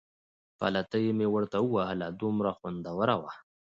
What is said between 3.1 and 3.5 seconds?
وه.